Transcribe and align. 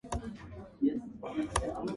Player 0.79 0.95
of 1.21 1.37
the 1.37 1.59
Season. 1.61 1.89